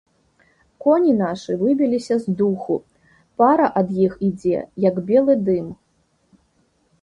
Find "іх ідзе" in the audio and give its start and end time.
4.07-4.59